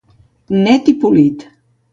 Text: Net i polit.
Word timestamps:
Net 0.63 0.85
i 0.93 0.95
polit. 1.05 1.49